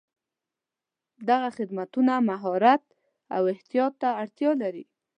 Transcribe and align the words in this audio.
دغه 1.29 1.49
خدمتونه 1.57 2.13
مهارت 2.29 2.83
او 3.35 3.41
احتیاط 3.53 3.93
ته 4.01 4.09
اړتیا 4.21 4.51
لري. 4.61 4.85